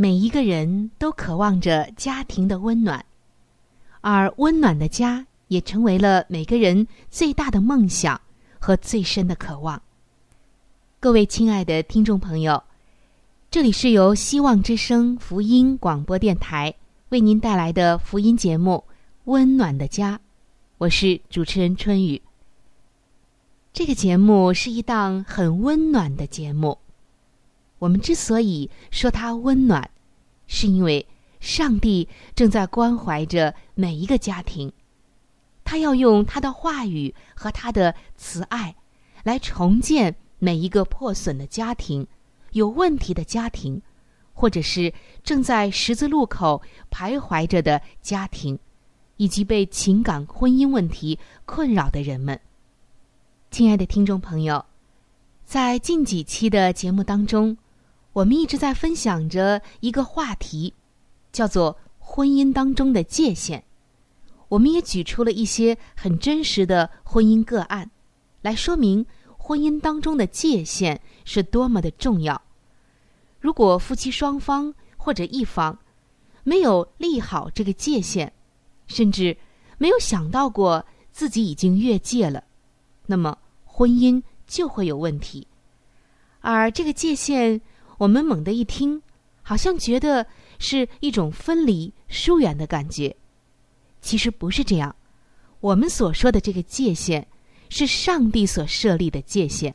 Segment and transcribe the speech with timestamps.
[0.00, 3.04] 每一个人都渴望着家庭的温暖，
[4.00, 8.20] 而温暖的家也成为了每个人最大的梦想
[8.60, 9.82] 和最深的渴望。
[11.00, 12.62] 各位亲爱的听众朋友，
[13.50, 16.72] 这里是由希望之声福音广播电台
[17.08, 18.84] 为您带来的福音节目
[19.24, 20.16] 《温暖的家》，
[20.78, 22.22] 我是主持人春雨。
[23.72, 26.78] 这个节目是一档很温暖的节目。
[27.80, 29.88] 我们之所以说它温暖，
[30.48, 31.06] 是因为
[31.38, 34.72] 上帝正在关怀着每一个家庭，
[35.62, 38.74] 他要用他的话语和他的慈爱，
[39.22, 42.04] 来重建每一个破损的家庭、
[42.52, 43.80] 有问题的家庭，
[44.32, 44.92] 或者是
[45.22, 46.60] 正在十字路口
[46.90, 48.58] 徘徊着的家庭，
[49.16, 52.40] 以及被情感婚姻问题困扰的人们。
[53.50, 54.64] 亲爱的听众朋友，
[55.44, 57.56] 在近几期的节目当中。
[58.18, 60.74] 我们一直在分享着一个话题，
[61.30, 63.62] 叫做婚姻当中的界限。
[64.48, 67.88] 我们也举出了一些很真实的婚姻个案，
[68.42, 72.42] 来说明婚姻当中的界限是多么的重要。
[73.38, 75.78] 如果夫妻双方或者一方
[76.42, 78.32] 没有立好这个界限，
[78.88, 79.36] 甚至
[79.76, 82.42] 没有想到过自己已经越界了，
[83.06, 85.46] 那么婚姻就会有问题。
[86.40, 87.60] 而这个界限。
[87.98, 89.02] 我们猛地一听，
[89.42, 90.24] 好像觉得
[90.60, 93.14] 是一种分离、疏远的感觉。
[94.00, 94.94] 其实不是这样。
[95.58, 97.26] 我们所说的这个界限，
[97.68, 99.74] 是上帝所设立的界限，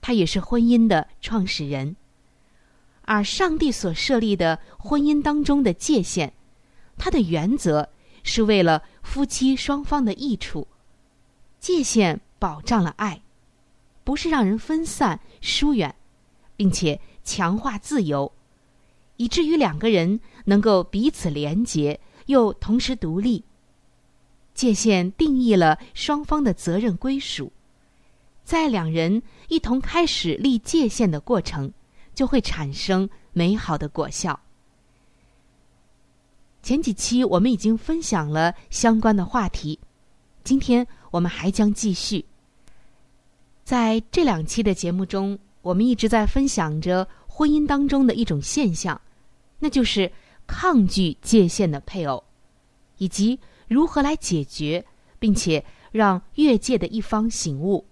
[0.00, 1.94] 他也是婚姻的创始人。
[3.02, 6.32] 而上帝所设立的婚姻当中的界限，
[6.96, 7.90] 它的原则
[8.22, 10.66] 是为了夫妻双方的益处。
[11.60, 13.20] 界限保障了爱，
[14.02, 15.94] 不是让人分散、疏远，
[16.56, 16.98] 并且。
[17.26, 18.32] 强化自由，
[19.16, 23.44] 以至于两个人能够彼此连结，又同时独立。
[24.54, 27.52] 界限定义了双方的责任归属，
[28.42, 31.70] 在两人一同开始立界限的过程，
[32.14, 34.40] 就会产生美好的果效。
[36.62, 39.78] 前几期我们已经分享了相关的话题，
[40.42, 42.24] 今天我们还将继续。
[43.62, 45.38] 在这两期的节目中。
[45.66, 49.00] 我们一直在分享着婚姻当中的一种现象，
[49.58, 50.12] 那就是
[50.46, 52.22] 抗拒界限的配偶，
[52.98, 54.86] 以及如何来解决，
[55.18, 57.84] 并且让越界的一方醒悟。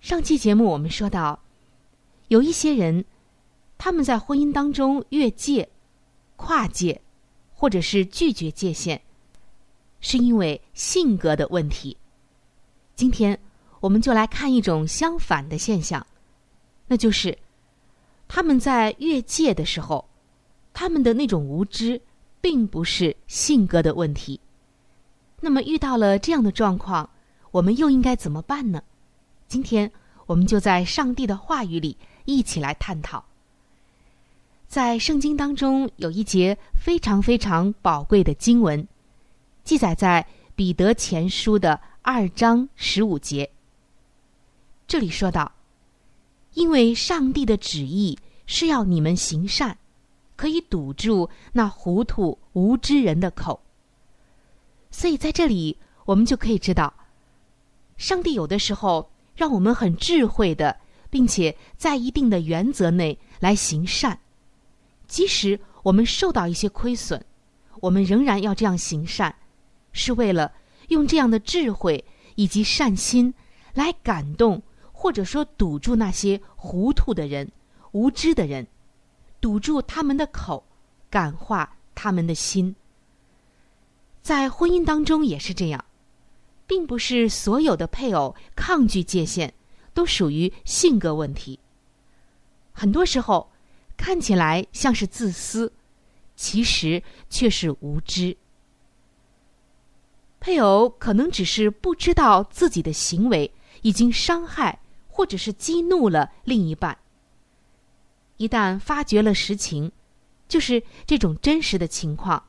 [0.00, 1.38] 上期节目我们说到，
[2.28, 3.04] 有一些人，
[3.76, 5.68] 他们在婚姻当中越界、
[6.36, 6.98] 跨界，
[7.52, 8.98] 或者是拒绝界限，
[10.00, 11.94] 是因为性格的问题。
[12.94, 13.38] 今天。
[13.86, 16.04] 我们就来看一种相反的现象，
[16.88, 17.38] 那就是
[18.26, 20.04] 他们在越界的时候，
[20.74, 22.00] 他们的那种无知，
[22.40, 24.40] 并不是性格的问题。
[25.40, 27.08] 那么遇到了这样的状况，
[27.52, 28.82] 我们又应该怎么办呢？
[29.46, 29.88] 今天
[30.26, 33.24] 我们就在上帝的话语里一起来探讨。
[34.66, 38.84] 在圣经当中有一节非常非常宝贵的经文，
[39.62, 43.48] 记载在彼得前书的二章十五节。
[44.88, 45.50] 这里说到，
[46.54, 48.16] 因为上帝的旨意
[48.46, 49.76] 是要你们行善，
[50.36, 53.60] 可以堵住那糊涂无知人的口。
[54.90, 56.94] 所以在这里，我们就可以知道，
[57.96, 60.78] 上帝有的时候让我们很智慧的，
[61.10, 64.18] 并且在一定的原则内来行善，
[65.08, 67.22] 即使我们受到一些亏损，
[67.80, 69.34] 我们仍然要这样行善，
[69.92, 70.52] 是为了
[70.88, 72.04] 用这样的智慧
[72.36, 73.34] 以及善心
[73.74, 74.62] 来感动，
[74.98, 77.52] 或者说堵住那些糊涂的人、
[77.92, 78.66] 无知的人，
[79.42, 80.64] 堵住他们的口，
[81.10, 82.74] 感化他们的心。
[84.22, 85.84] 在婚姻当中也是这样，
[86.66, 89.52] 并不是所有的配偶抗拒界限
[89.92, 91.60] 都属于性格问题。
[92.72, 93.52] 很多时候
[93.98, 95.70] 看起来像是自私，
[96.34, 98.34] 其实却是无知。
[100.40, 103.52] 配偶可能只是不知道自己的行为
[103.82, 104.80] 已经伤害
[105.16, 106.98] 或者是激怒了另一半。
[108.36, 109.90] 一旦发觉了实情，
[110.46, 112.44] 就是这种真实的情况。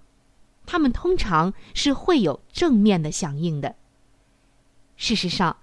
[0.65, 3.73] 他们通常是会有正面的响应的。
[4.97, 5.55] 事实上，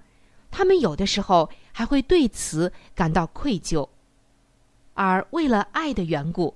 [0.51, 3.87] 他们有的时候还会对此感到愧疚，
[4.95, 6.55] 而为了爱的缘故，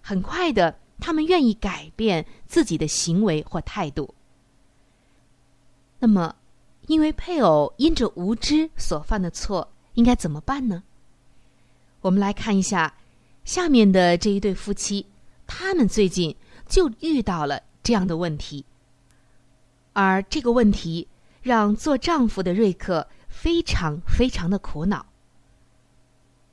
[0.00, 4.14] 很快的，他们愿意改变自己的行为或态度。
[5.98, 6.34] 那么，
[6.86, 10.82] 因为配偶因着无知所犯的错，应该怎么办呢？
[12.00, 12.94] 我们来看一下
[13.44, 15.06] 下面的这一对夫妻，
[15.46, 16.34] 他们最近
[16.68, 17.62] 就遇到了。
[17.84, 18.64] 这样的问题，
[19.92, 21.08] 而这个问题
[21.42, 25.04] 让做丈夫的瑞克非常非常的苦恼。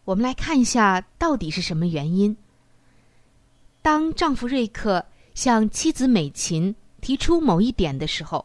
[0.05, 2.35] 我们来看一下到底是什么原因。
[3.83, 5.05] 当丈夫瑞克
[5.35, 8.43] 向妻子美琴提出某一点的时候，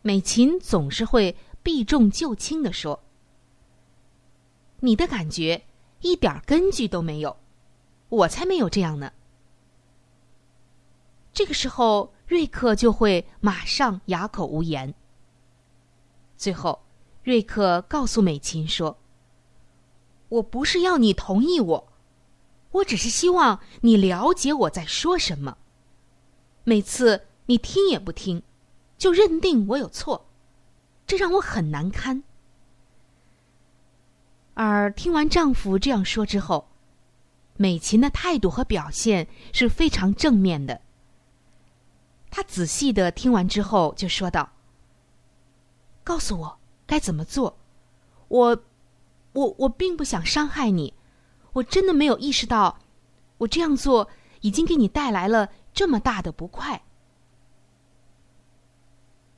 [0.00, 2.98] 美琴总是会避重就轻的说
[4.80, 5.64] ：“你的感觉
[6.00, 7.36] 一点根据都没有，
[8.08, 9.12] 我才没有这样呢。”
[11.32, 14.94] 这个时候，瑞克就会马上哑口无言。
[16.36, 16.80] 最后，
[17.22, 18.98] 瑞克告诉美琴说
[20.28, 21.92] ：“我不是要你同意我，
[22.72, 25.58] 我只是希望你了解我在说什么。
[26.64, 28.42] 每次你听也不听，
[28.96, 30.26] 就认定我有错，
[31.06, 32.22] 这让我很难堪。”
[34.60, 36.66] 而听完丈夫这样说之后，
[37.56, 40.80] 美琴的态度和表现是非常正面的。
[42.28, 44.50] 他仔细的听完之后，就说道
[46.02, 46.58] ：“告诉我
[46.88, 47.56] 该怎么做。
[48.26, 48.64] 我，
[49.32, 50.92] 我，我并不想伤害你。
[51.52, 52.80] 我真的没有意识到，
[53.38, 54.08] 我这样做
[54.40, 56.82] 已经给你带来了这么大的不快。”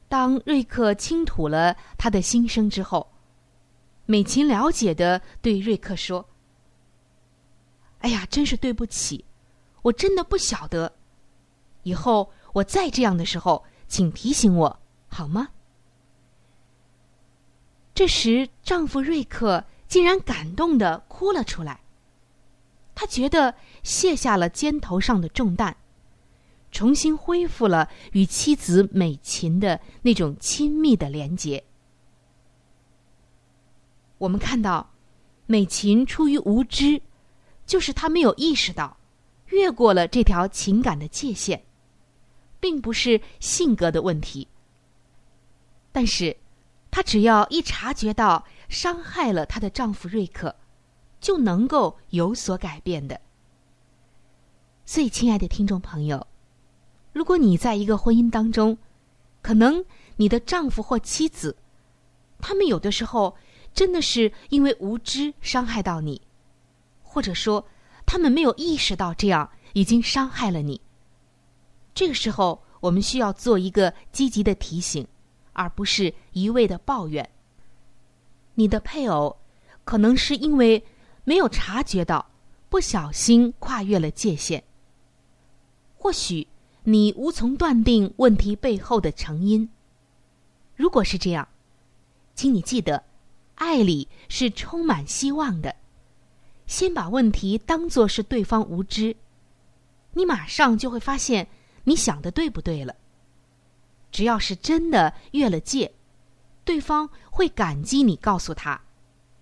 [0.09, 3.07] 当瑞克倾吐了他的心声之后，
[4.11, 6.29] 美琴了解的对瑞克说
[8.03, 9.25] ：“哎呀，真是对不起，
[9.83, 10.93] 我真的不晓得，
[11.85, 15.51] 以后。”我再这样的时候，请提醒我好吗？
[17.95, 21.83] 这时，丈夫瑞克竟然感动的哭了出来。
[22.97, 23.55] 他觉得
[23.85, 25.77] 卸下了肩头上的重担，
[26.73, 31.63] 重新恢复了与妻子美琴的那种亲密的连结。
[34.21, 34.93] 我们看到，
[35.47, 37.01] 美琴出于无知，
[37.65, 38.99] 就是她没有意识到，
[39.47, 41.65] 越过了这条情感的界限。
[42.61, 44.47] 并不是性格的问题，
[45.93, 46.37] 但是，
[46.91, 50.55] 她只要一察觉到伤害了她的丈夫瑞克，
[51.23, 53.19] 就能够有所改变的。
[54.85, 56.27] 所以，亲爱的听众朋友，
[57.15, 58.77] 如果你在一个婚姻当中，
[59.41, 59.83] 可能
[60.17, 61.57] 你的丈夫或妻子，
[62.43, 63.35] 他们有的时候
[63.81, 66.21] 真的是因为无知伤害到你，
[67.03, 67.67] 或者说
[68.05, 70.79] 他们没有意识到这样已经伤害了你。
[71.95, 75.09] 这个时候，我们需要做一个积极的提醒，
[75.55, 77.27] 而不是一味的抱怨。
[78.53, 79.35] 你的配偶
[79.85, 80.85] 可能是因为
[81.25, 82.31] 没有察觉到，
[82.69, 84.63] 不小心跨越了界限。
[85.97, 86.47] 或许
[86.85, 89.71] 你无从断定问题背后的成因。
[90.77, 91.49] 如果是这样，
[92.35, 93.05] 请你记得，
[93.61, 95.77] 爱里是充满希望的。
[96.67, 99.15] 先把问题当作是对方无知，
[100.15, 101.47] 你马上就会发现。
[101.85, 102.95] 你想的对不对了？
[104.11, 105.93] 只要是真的越了界，
[106.65, 108.81] 对方会感激你告诉他，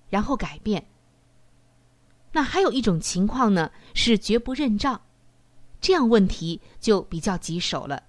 [0.08, 0.88] 然后改变。
[2.32, 5.00] 那还有一种情况呢，是绝不认账，
[5.80, 8.04] 这样问题就比较棘手了。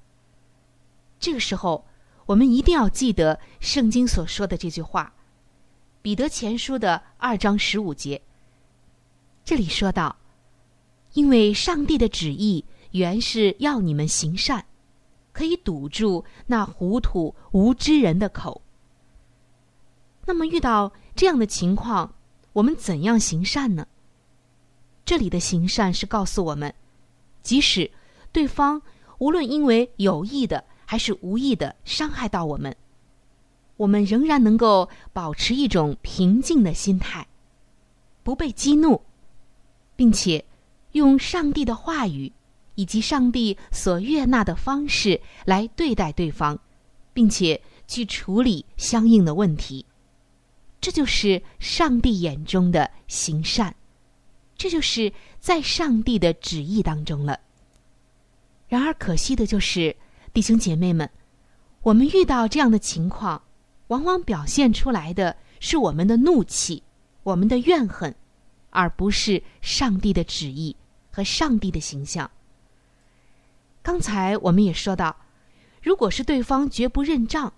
[1.19, 1.85] 这个时候，
[2.27, 5.11] 我们一定要记得圣经所说的这句话，
[6.01, 8.21] 《彼得前书》的二章十五节，
[9.43, 10.15] 这里说到
[11.13, 14.65] ：“因为上帝的旨意原是要你们行善，
[15.33, 18.61] 可以堵住那糊涂无知人的口。
[20.25, 22.13] 那么遇到这样的情况，
[22.53, 23.85] 我们怎样行善呢？
[25.03, 26.73] 这里的行善是告诉我们，
[27.43, 27.91] 即使
[28.31, 28.81] 对方
[29.17, 32.73] 无论因为有意的还是无意的伤害到我们，
[33.79, 37.25] 我们仍然能够保持一种平静的心态，
[38.23, 39.01] 不被激怒，
[39.95, 40.43] 并且
[40.91, 42.29] 用上帝的话语
[42.75, 46.59] 以及上帝所悦纳的方式来对待对方，
[47.13, 49.85] 并且去处理相应的问题。
[50.81, 53.73] 这就是上帝眼中的行善。
[54.57, 57.39] 这就是在上帝的旨意当中了。
[58.67, 59.95] 然而可惜的就是，
[60.33, 61.09] 弟兄姐妹们，
[61.81, 63.41] 我们遇到这样的情况，
[63.89, 66.81] 往往表现出来的是我们的怒气、
[67.21, 68.15] 我们的怨恨，
[68.71, 70.75] 而不是上帝的旨意
[71.11, 72.29] 和上帝的形象。
[73.83, 75.15] 刚才我们也说到，
[75.81, 77.53] 如果是对方绝不认账，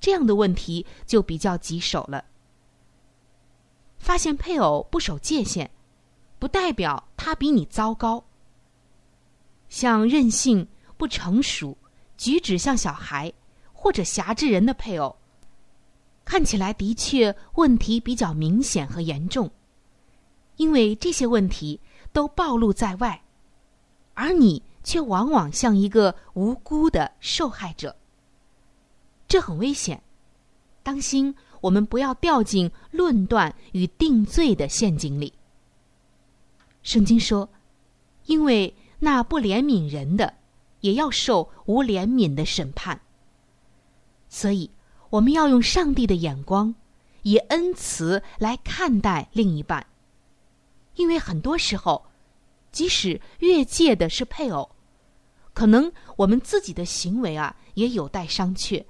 [0.00, 2.24] 这样的问题就比较棘手了。
[3.98, 5.70] 发现配偶不守界限。
[6.38, 8.24] 不代表他比你糟糕。
[9.68, 11.78] 像任性、不成熟、
[12.16, 13.32] 举止像小孩
[13.72, 15.16] 或者狭制人的配偶，
[16.24, 19.50] 看起来的确问题比较明显和严重，
[20.56, 21.80] 因为这些问题
[22.12, 23.22] 都暴露在外，
[24.14, 27.96] 而你却往往像一个无辜的受害者。
[29.26, 30.02] 这很危险，
[30.82, 35.32] 当心我们不要掉进论断与定罪的陷阱里。
[36.82, 37.48] 圣经说
[38.26, 40.34] ：“因为那不怜悯人的，
[40.80, 43.00] 也要受无怜悯的审判。”
[44.28, 44.70] 所以，
[45.12, 46.74] 我们要用上帝的眼光，
[47.20, 49.86] 以恩慈来看待另一半。
[50.94, 52.06] 因为很多时候，
[52.70, 54.70] 即使越界的是配偶，
[55.52, 58.82] 可能我们自己的行为啊也有待商榷。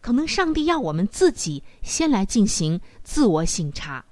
[0.00, 4.02] 可能上帝要我们自己先来进行自我省察。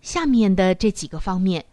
[0.00, 1.64] 下面的这几个方面，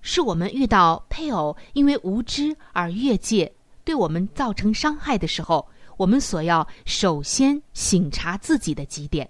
[0.00, 3.52] 是我们遇到配偶因为无知而越界，
[3.84, 5.68] 对我们造成伤害的时候，
[6.00, 9.28] 我们所要首先醒察自己的几点。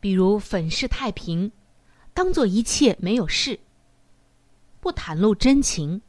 [0.00, 1.52] 比如粉饰太平，
[2.14, 3.60] 当做一切没有事，
[4.80, 6.00] 不袒露真情，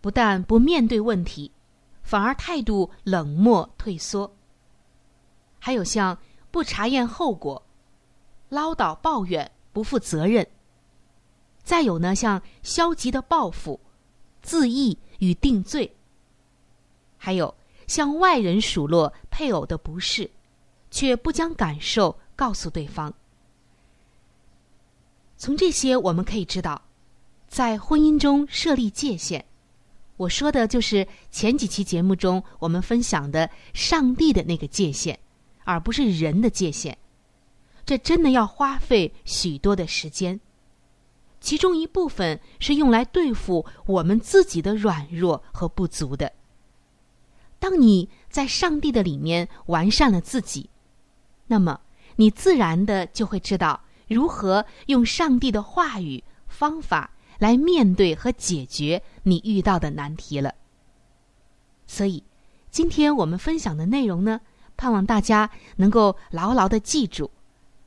[0.00, 1.52] 不但不面对问题，
[2.02, 4.34] 反而态度冷漠退缩。
[5.58, 6.16] 还有像
[6.50, 7.62] 不查验后果。
[8.48, 10.48] 唠叨抱怨不负责任，
[11.62, 13.78] 再有呢，像消极的报复、
[14.40, 15.94] 自缢与定罪，
[17.18, 17.54] 还有
[17.88, 20.30] 向外人数落配偶的不是，
[20.92, 23.12] 却不将感受告诉对方。
[25.36, 26.82] 从这些我们可以知道，
[27.48, 29.44] 在婚姻中设立界限，
[30.16, 35.18] 我说的就是前几期节目中我们分享的上帝的那个界限，
[35.64, 36.96] 而不是人的界限。
[37.86, 40.38] 这真的要花费许多的时间，
[41.40, 46.30] 其中一部分是用来对付我们自己的软弱和不足的。
[47.58, 50.68] 当你在上帝的里面完善了自己，
[51.46, 51.80] 那么
[52.16, 60.54] 你自然的就会知道如何用上帝的话语方法来面对和解决你遇到的难题了。
[61.86, 62.22] 所以，
[62.70, 64.40] 今天我们分享的内容呢，
[64.76, 67.30] 盼望大家能够牢牢的记住。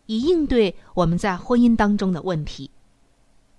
[0.07, 2.69] 以应对我们在婚姻当中的问题，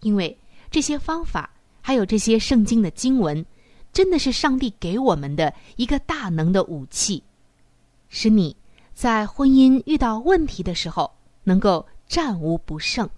[0.01, 0.37] 因为
[0.71, 1.49] 这些方法
[1.81, 3.47] 还有这些圣经的经文，
[3.93, 7.23] 真的是上帝给我们的一个大能的武器，
[8.09, 8.57] 使你
[8.95, 11.13] 在婚姻遇到问题的时候
[11.45, 13.09] 能够战无不胜。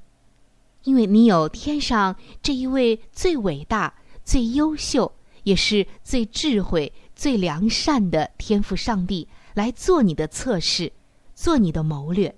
[0.82, 5.10] 因为你有天上这一位最伟大、最优秀，
[5.44, 10.92] 也是最智慧、最良善的天赋上帝来做你的测试，
[11.34, 12.34] 做你的谋略。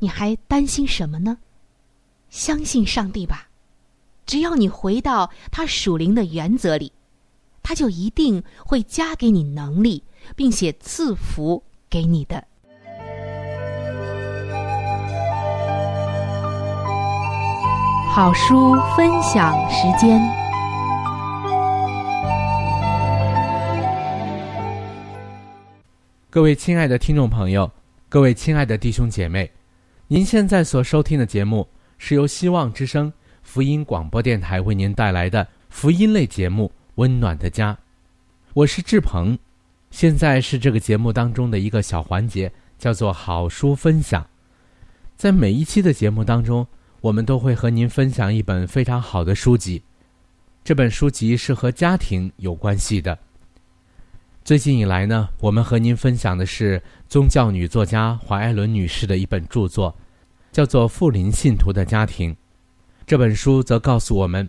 [0.00, 1.38] 你还担心什么呢？
[2.28, 3.48] 相信上帝吧，
[4.26, 6.92] 只要你回到他属灵的原则里，
[7.64, 10.04] 他就一定会加给你能力，
[10.36, 12.44] 并且赐福给你的。
[18.14, 20.20] 好书分享时间，
[26.30, 27.68] 各位亲爱的听众朋友，
[28.08, 29.50] 各位亲爱的弟兄姐妹。
[30.06, 31.66] 您现在所收听的节目
[31.96, 33.10] 是由希望之声
[33.42, 36.66] 福音广播电台为您带来的福音类节目
[36.96, 37.72] 《温暖的家》，
[38.52, 39.36] 我是志鹏。
[39.90, 44.24] 现在是这个节目当中的一个小环节，叫做好书分享。
[45.16, 46.64] 在每一期的节目当中，
[47.00, 49.82] 我们都会和您分享一本非常好的书籍。
[50.62, 53.18] 这本书籍是和家庭有关系的。
[54.44, 59.92] 最近以来呢，我们和您分享的是宗教女作家华艾伦女士的一本著作，
[60.52, 62.32] 叫做《富林信徒的家庭》。
[63.04, 64.48] 这本书则告诉我们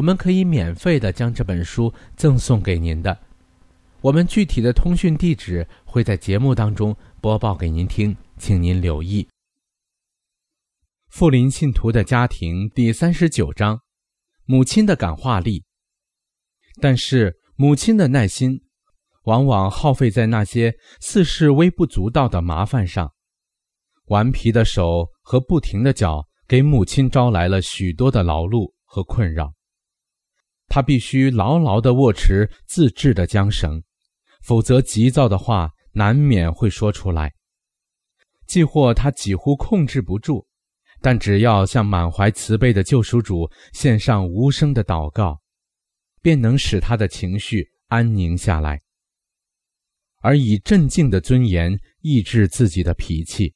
[0.00, 3.14] 我们可以免费的将这本书赠送给您的。
[4.00, 9.28] 我们具体的通讯地址会在节目当中播报给您听，请您留意。
[11.10, 13.78] 富林信徒的家庭第三十九章：
[14.46, 15.62] 母亲的感化力。
[16.80, 18.58] 但是母亲的耐心，
[19.24, 23.12] 往往耗费在那些似是微不足道的麻烦上。
[24.06, 29.52] 顽皮的手和不停的脚，给母亲招来了许多的劳碌和困扰。
[30.70, 33.82] 他必须牢牢地握持自制的缰绳，
[34.42, 37.34] 否则急躁的话难免会说出来。
[38.46, 40.46] 既或他几乎控制不住。
[41.02, 45.40] 但只要向满怀慈悲的救赎主献上无声的祷告，
[46.20, 48.78] 便能使他的情绪安宁下来，
[50.20, 53.54] 而以镇静的尊严抑制自己的脾气。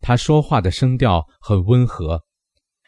[0.00, 2.22] 他说话的声调很温和，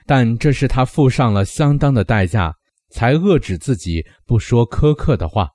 [0.07, 2.55] 但这是他付上了相当的代价，
[2.93, 5.51] 才遏制自己不说苛刻的话，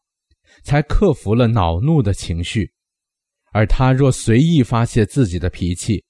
[0.64, 2.74] 才克服了恼怒的情绪。
[3.54, 6.04] 而他若随意发泄自己的脾气，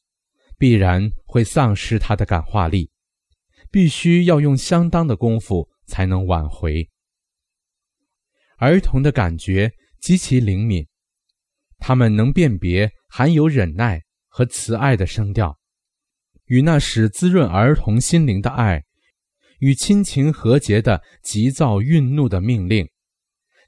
[0.58, 2.90] 必然会丧失他的感化力，
[3.70, 6.90] 必须要用相当的功夫才能挽回。
[8.58, 10.88] 儿童的感觉极其灵敏，
[11.78, 15.58] 他们能辨别含有忍耐和慈爱的声调，
[16.46, 18.84] 与那使滋润儿童心灵的爱，
[19.60, 22.88] 与亲情和解的急躁愠怒的命令。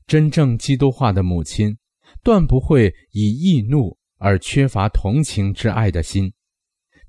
[0.08, 1.78] 真正基督化的母亲，
[2.24, 6.34] 断不会以易怒而缺乏同情之爱的心。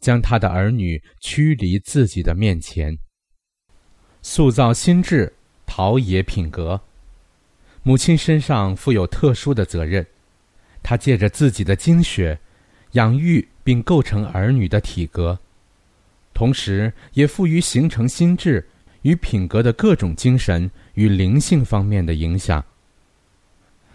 [0.01, 2.97] 将他的儿女驱离自己的面前，
[4.23, 5.31] 塑造心智，
[5.67, 6.81] 陶冶品格。
[7.83, 10.07] 母亲身上负有特殊的责任，
[10.83, 12.41] 她借着自己的精血，
[12.93, 15.39] 养育并构成儿女的体格，
[16.33, 18.67] 同时也赋予形成心智
[19.03, 22.65] 与品格的各种精神与灵性方面的影响。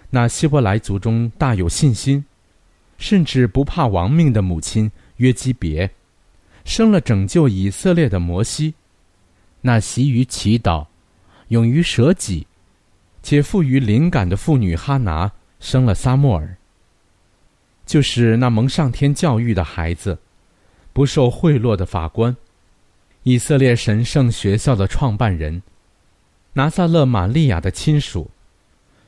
[0.09, 2.23] 那希伯来族中大有信心，
[2.97, 4.91] 甚至不怕亡命的母亲。
[5.17, 5.89] 约基别，
[6.65, 8.73] 生了拯救以色列的摩西；
[9.61, 10.85] 那习于祈祷、
[11.47, 12.45] 勇于舍己，
[13.23, 16.57] 且富于灵感的妇女哈拿，生了撒莫尔。
[17.85, 20.19] 就是那蒙上天教育的孩子，
[20.95, 22.33] 不受贿赂的法官，
[23.23, 25.61] 以色列神圣学校的创办人，
[26.53, 28.31] 拿撒勒玛利亚的亲属，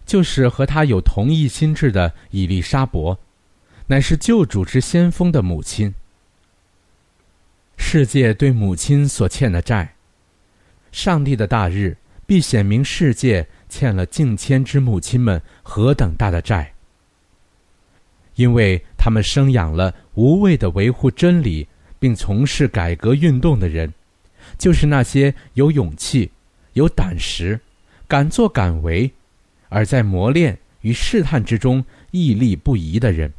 [0.06, 3.18] 就是和他有同一心智的以利沙伯。
[3.86, 5.96] 乃是救主之先锋的母亲。
[7.78, 9.96] 世界对母亲所欠的债，
[10.92, 11.96] 上帝的大日
[12.26, 16.74] 必显明世界欠了敬千之母亲们何等大的债，
[18.36, 21.66] 因为他们生养了无畏的维护真理
[22.00, 23.94] 并从事改革运动的人，
[24.58, 26.30] 就是那些有勇气、
[26.74, 27.60] 有胆识、
[28.08, 29.12] 敢作敢为，
[29.70, 33.32] 而在磨练与试探之中屹立不移的人。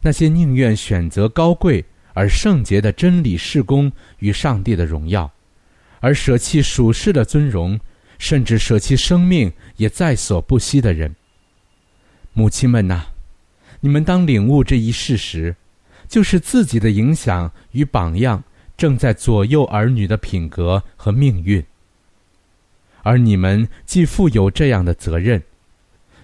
[0.00, 5.30] 那些宁愿选择高贵而圣洁的真理事工与上帝的荣耀，
[6.00, 7.78] 而舍弃属世的尊荣，
[8.18, 11.14] 甚至舍弃生命也在所不惜的人，
[12.32, 13.06] 母亲们呐，
[13.80, 15.54] 你们当领悟这一事实，
[16.12, 18.44] 就是自己的影响与榜样
[18.76, 21.64] 正在左右儿女的品格和命运。
[23.02, 25.42] 而你们既负有这样的责任，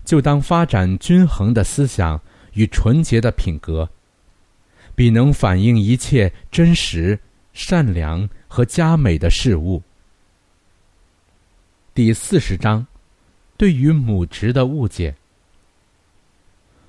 [0.05, 2.21] 就当发展均衡的思想。
[2.55, 3.89] 与纯洁的品格，
[4.97, 7.17] 必能反映一切真实、
[7.53, 9.81] 善良和佳美的事物。
[11.95, 12.85] 第四十章，
[13.57, 15.15] 对于母职的误解。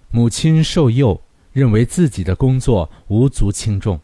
[0.10, 1.22] 母亲受幼，
[1.60, 4.00] 认为自己的工作无足轻重。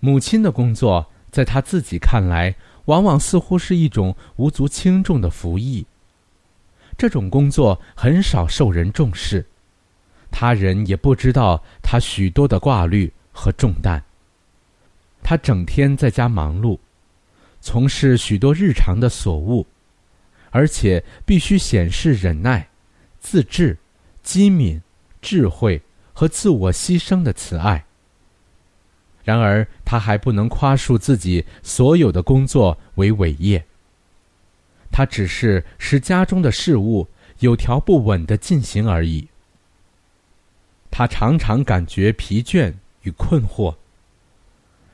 [0.00, 2.52] 母亲的工作，在她自己看来，
[2.86, 5.86] 往往似乎是一种无足轻重的服役。
[6.98, 9.46] 这种工作很少受人重视，
[10.32, 14.02] 他人也不知道他许多的挂虑和重担。
[15.22, 16.76] 他整天在家忙碌，
[17.60, 19.64] 从事许多日常的所务。
[20.50, 22.68] 而且必须显示忍耐、
[23.18, 23.78] 自制、
[24.22, 24.82] 机敏、
[25.22, 25.80] 智慧
[26.12, 27.84] 和自我牺牲的慈爱。
[29.24, 33.64] 然而，他还不能夸述自己所有的工作为伟业。
[34.90, 39.28] 他只是使家中的事务有条不紊的进行而已。
[40.90, 43.74] 他常常感觉疲倦与困惑，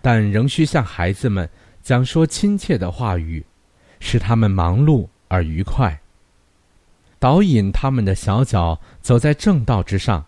[0.00, 1.48] 但仍需向孩子们
[1.82, 3.44] 讲说亲切的话语，
[4.00, 5.08] 使他们忙碌。
[5.30, 6.00] 而愉快，
[7.18, 10.24] 导引他们的小脚走在正道之上。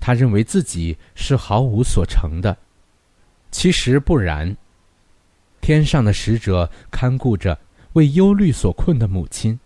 [0.00, 2.56] 他认为自己是毫无所成的，
[3.50, 4.56] 其实不然。
[5.60, 7.58] 天上的使者看顾着
[7.94, 9.58] 为忧虑所困的母亲，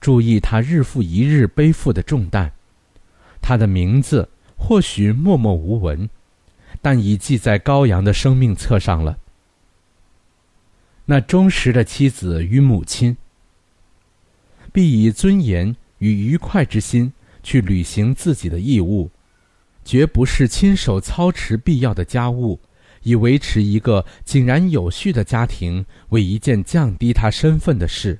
[0.00, 2.50] 注意他日复一日背负的重担。
[3.40, 6.08] 他的名字或许默默无闻，
[6.80, 9.18] 但已记在羔羊的生命册上了。
[11.04, 13.16] 那忠实的妻子与母亲。
[14.72, 17.12] 必以尊严与愉快之心
[17.44, 19.08] 去履行自己的义务，
[19.84, 22.58] 绝不是亲手操持必要的家务，
[23.02, 28.18] 以维持一个井然有序的家庭为一件降低他身份的事。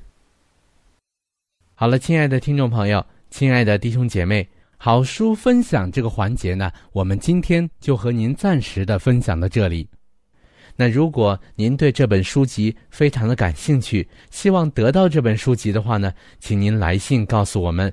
[1.74, 4.46] 好了，亲爱的听众朋友，亲爱的弟兄姐妹，
[4.76, 9.88] 好书分享这个环节呢，我们今天就和您暂时的分享到这里。
[10.76, 17.92] 那如果您对这本书籍非常的感兴趣，希望得到这本书籍的话呢，请您来信告诉我们，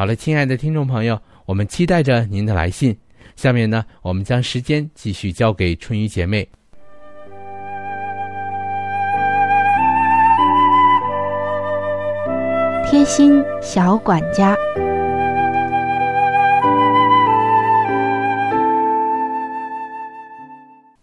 [0.00, 2.96] 好了，亲爱的听众朋友，我们期待着您的来信。
[3.36, 6.48] 下面呢，我们将时间继续交给春雨姐妹。
[12.88, 14.56] 贴心小管家，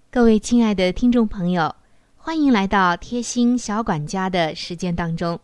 [0.10, 1.76] 各位亲爱的听众朋友。
[2.16, 5.40] 欢迎来到贴心小管家的时间当中，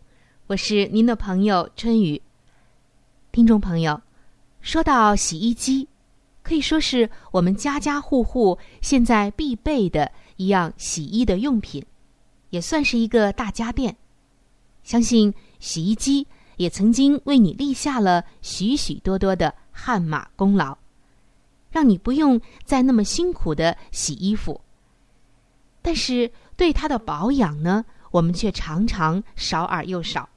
[0.48, 2.20] 我是您的朋友春雨。
[3.34, 4.00] 听众朋友，
[4.60, 5.88] 说到洗衣机，
[6.44, 11.84] 可以说是我们家家户户现在必备的一样洗衣的用品，
[12.50, 13.96] 也算是一个大家电。
[14.84, 16.24] 相信洗衣机
[16.58, 20.78] 也曾经为你立下了许许多多的汗马功劳，
[21.72, 24.60] 让你不用再那么辛苦的洗衣服。
[25.82, 30.28] 但是，对它的保养呢，我们却常常少而又少。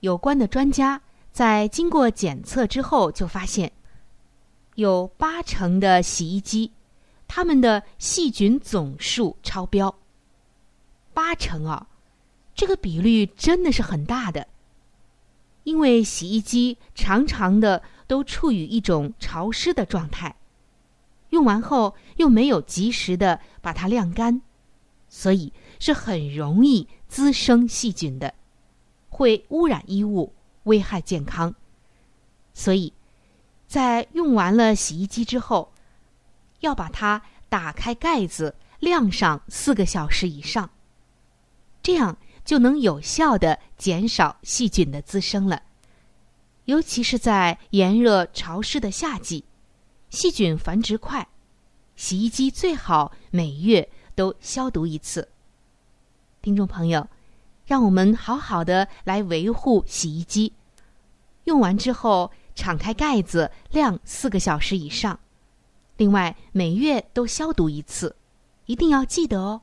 [0.00, 0.98] 有关的专家
[1.32, 3.72] 在经过检测之后，就发现，
[4.74, 6.72] 有八成的洗衣机，
[7.26, 9.94] 它们的细菌总数超标。
[11.14, 11.88] 八成啊，
[12.54, 14.46] 这个比率真的是很大的。
[15.64, 20.36] 因为洗衣机常常的都处于一种潮湿的状态，
[21.30, 24.42] 用完后又没有及时的把它晾干。
[25.08, 28.34] 所以是很容易滋生细菌的，
[29.08, 30.32] 会污染衣物，
[30.64, 31.54] 危害健康。
[32.52, 32.92] 所以，
[33.66, 35.72] 在用完了洗衣机之后，
[36.60, 40.70] 要把它打开盖子晾上四个小时以上，
[41.82, 45.62] 这样就能有效的减少细菌的滋生了。
[46.66, 49.44] 尤其是在炎热潮湿的夏季，
[50.10, 51.26] 细菌繁殖快，
[51.96, 53.88] 洗衣机最好每月。
[54.14, 55.26] 都消毒一次。
[56.42, 57.08] 听众朋友，
[57.64, 60.52] 让我们好好的来维护洗衣机。
[61.44, 65.18] 用完之后，敞开盖子晾四个小时以上。
[65.96, 68.16] 另外，每月都消毒一次，
[68.66, 69.60] 一定要记得哦。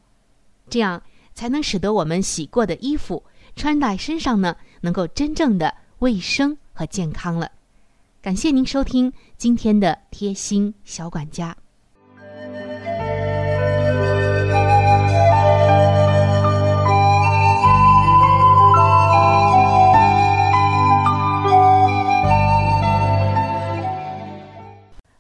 [0.70, 1.02] 这样
[1.34, 3.24] 才能使得我们洗过的衣服
[3.56, 7.52] 穿在身上呢，能够真正的卫生和健康了。
[8.22, 11.56] 感谢您收听今天的贴心小管家。